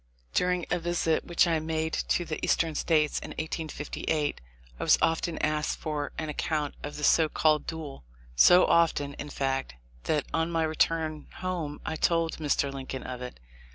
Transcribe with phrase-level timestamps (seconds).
[0.33, 4.41] During a visit which I made to the Eastern States in 1858,
[4.79, 8.03] I was often asked for an account of the so called duel;
[8.35, 9.75] so often, in fact,
[10.05, 12.73] that on my return home I told Mr.
[12.73, 13.39] Lincoln of it.